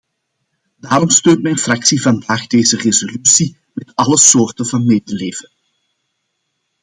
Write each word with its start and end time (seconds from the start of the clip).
Daarom 0.75 1.09
steunt 1.09 1.41
mijn 1.41 1.57
fractie 1.57 2.01
vandaag 2.01 2.47
deze 2.47 2.77
resolutie 2.77 3.57
met 3.73 3.91
alle 3.95 4.17
soorten 4.17 4.65
van 4.65 4.85
medeleven. 4.85 5.49